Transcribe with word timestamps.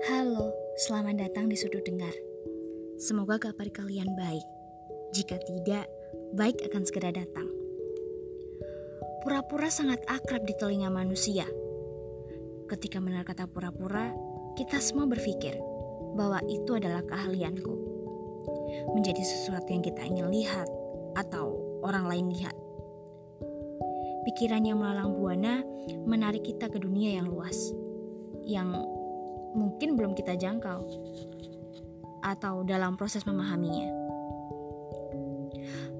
Selamat 0.00 1.28
datang 1.28 1.52
di 1.52 1.60
sudut 1.60 1.84
dengar. 1.84 2.16
Semoga 2.96 3.36
kabar 3.36 3.68
kalian 3.68 4.16
baik. 4.16 4.48
Jika 5.12 5.36
tidak, 5.44 5.84
baik 6.32 6.56
akan 6.64 6.88
segera 6.88 7.12
datang. 7.12 7.44
Pura-pura 9.20 9.68
sangat 9.68 10.00
akrab 10.08 10.48
di 10.48 10.56
telinga 10.56 10.88
manusia. 10.88 11.44
Ketika 12.64 12.96
mendengar 12.96 13.28
kata 13.28 13.44
pura-pura, 13.44 14.16
kita 14.56 14.80
semua 14.80 15.04
berpikir 15.04 15.60
bahwa 16.16 16.40
itu 16.48 16.80
adalah 16.80 17.04
keahlianku. 17.04 17.74
Menjadi 18.96 19.20
sesuatu 19.20 19.68
yang 19.68 19.84
kita 19.84 20.00
ingin 20.00 20.32
lihat 20.32 20.68
atau 21.12 21.60
orang 21.84 22.08
lain 22.08 22.32
lihat. 22.32 22.56
Pikiran 24.24 24.64
yang 24.64 24.80
melalang 24.80 25.12
buana 25.12 25.60
menarik 26.08 26.48
kita 26.48 26.72
ke 26.72 26.80
dunia 26.80 27.20
yang 27.20 27.28
luas, 27.28 27.76
yang 28.48 28.99
belum 30.00 30.16
kita 30.16 30.32
jangkau, 30.40 30.80
atau 32.24 32.64
dalam 32.64 32.96
proses 32.96 33.28
memahaminya. 33.28 33.92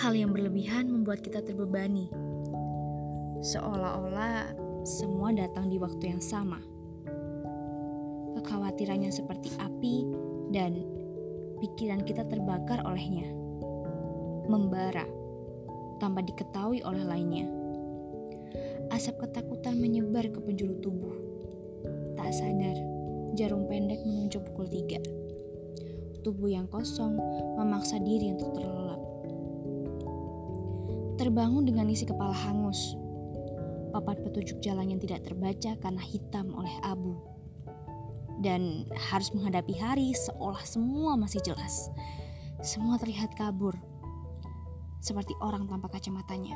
Hal 0.00 0.16
yang 0.16 0.32
berlebihan 0.32 0.88
membuat 0.88 1.20
kita 1.20 1.44
terbebani, 1.44 2.08
seolah-olah 3.44 4.56
semua 4.88 5.36
datang 5.36 5.68
di 5.68 5.76
waktu 5.76 6.16
yang 6.16 6.24
sama. 6.24 6.56
Kekhawatirannya 8.40 9.12
seperti 9.12 9.52
api, 9.60 10.08
dan 10.48 10.80
pikiran 11.60 12.00
kita 12.00 12.24
terbakar 12.24 12.80
olehnya, 12.88 13.28
membara 14.48 15.04
tanpa 16.00 16.24
diketahui 16.24 16.80
oleh 16.80 17.04
lainnya. 17.04 17.44
Asap 18.88 19.28
ketakutan 19.28 19.76
menyebar 19.76 20.32
ke 20.32 20.40
penjuru 20.40 20.80
tubuh. 20.80 21.16
Tak 22.16 22.32
sadar, 22.32 22.76
jarum 23.34 23.64
pendek 23.68 24.00
menunjuk 24.04 24.42
pukul 24.50 24.68
tiga. 24.68 25.00
Tubuh 26.22 26.50
yang 26.52 26.70
kosong 26.70 27.18
memaksa 27.58 27.98
diri 27.98 28.30
untuk 28.32 28.54
terlelap. 28.54 29.00
Terbangun 31.18 31.66
dengan 31.66 31.90
isi 31.90 32.06
kepala 32.06 32.34
hangus. 32.34 32.94
Papan 33.92 34.16
petunjuk 34.24 34.62
jalan 34.64 34.96
yang 34.96 35.00
tidak 35.02 35.26
terbaca 35.26 35.76
karena 35.80 36.02
hitam 36.02 36.54
oleh 36.56 36.72
abu. 36.86 37.18
Dan 38.42 38.88
harus 39.12 39.30
menghadapi 39.36 39.74
hari 39.78 40.14
seolah 40.14 40.62
semua 40.64 41.14
masih 41.14 41.42
jelas. 41.44 41.90
Semua 42.62 42.96
terlihat 42.98 43.34
kabur. 43.34 43.74
Seperti 45.02 45.34
orang 45.42 45.66
tanpa 45.66 45.90
kacamatanya 45.90 46.54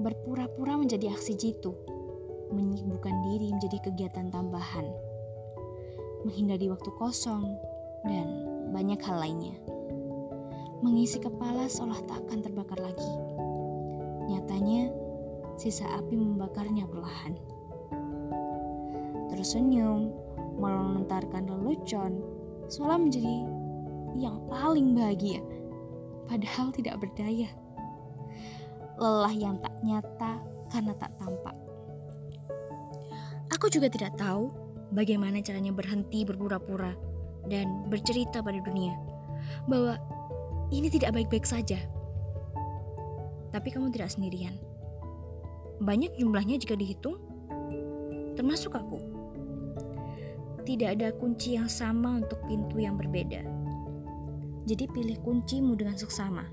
berpura-pura 0.00 0.80
menjadi 0.80 1.12
aksi 1.12 1.36
jitu, 1.36 1.76
menyibukkan 2.50 3.14
diri 3.30 3.54
menjadi 3.54 3.78
kegiatan 3.90 4.28
tambahan, 4.30 4.86
menghindari 6.26 6.68
waktu 6.70 6.90
kosong, 6.98 7.46
dan 8.06 8.26
banyak 8.74 9.00
hal 9.02 9.22
lainnya. 9.22 9.56
Mengisi 10.80 11.20
kepala 11.20 11.68
seolah 11.70 12.00
tak 12.04 12.26
akan 12.26 12.38
terbakar 12.40 12.80
lagi. 12.80 13.14
Nyatanya, 14.30 14.90
sisa 15.56 15.86
api 15.96 16.14
membakarnya 16.16 16.86
perlahan. 16.86 17.34
Tersenyum, 19.30 20.12
melontarkan 20.58 21.48
lelucon, 21.48 22.20
seolah 22.68 22.98
menjadi 23.00 23.46
yang 24.18 24.42
paling 24.50 24.92
bahagia, 24.92 25.40
padahal 26.26 26.74
tidak 26.74 26.98
berdaya 26.98 27.48
lelah 29.00 29.32
yang 29.32 29.56
tak 29.64 29.72
nyata 29.80 30.44
karena 30.68 30.92
tak 31.00 31.08
tampak. 31.16 31.56
Aku 33.60 33.68
juga 33.68 33.92
tidak 33.92 34.16
tahu 34.16 34.48
bagaimana 34.96 35.44
caranya 35.44 35.68
berhenti 35.68 36.24
berpura-pura 36.24 36.96
dan 37.44 37.84
bercerita 37.92 38.40
pada 38.40 38.56
dunia 38.56 38.96
bahwa 39.68 40.00
ini 40.72 40.88
tidak 40.88 41.12
baik-baik 41.12 41.44
saja. 41.44 41.76
Tapi 43.52 43.68
kamu 43.68 43.92
tidak 43.92 44.16
sendirian. 44.16 44.56
Banyak 45.84 46.16
jumlahnya 46.16 46.56
jika 46.56 46.72
dihitung, 46.72 47.20
termasuk 48.32 48.72
aku. 48.80 48.96
Tidak 50.64 50.96
ada 50.96 51.12
kunci 51.12 51.60
yang 51.60 51.68
sama 51.68 52.24
untuk 52.24 52.40
pintu 52.48 52.80
yang 52.80 52.96
berbeda. 52.96 53.44
Jadi 54.64 54.88
pilih 54.88 55.20
kuncimu 55.20 55.76
dengan 55.76 56.00
seksama 56.00 56.48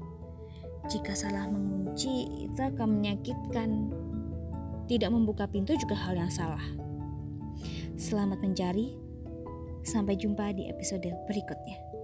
jika 0.88 1.12
salah 1.20 1.52
mengunci, 1.52 2.48
itu 2.48 2.60
akan 2.64 3.04
menyakitkan. 3.04 3.92
Tidak 4.88 5.12
membuka 5.12 5.44
pintu 5.44 5.76
juga 5.76 6.00
hal 6.00 6.16
yang 6.16 6.32
salah. 6.32 6.64
Selamat 7.98 8.38
mencari. 8.46 8.94
Sampai 9.82 10.22
jumpa 10.22 10.54
di 10.54 10.70
episode 10.70 11.10
berikutnya. 11.26 11.97